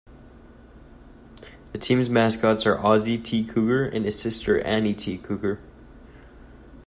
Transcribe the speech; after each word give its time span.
The 1.73 1.77
team's 1.77 2.09
mascots 2.09 2.65
are 2.65 2.79
Ozzie 2.83 3.19
T. 3.19 3.45
Cougar 3.45 3.85
and 3.85 4.03
his 4.03 4.19
sister 4.19 4.59
Annie 4.61 4.95
T. 4.95 5.15
Cougar. 5.19 5.59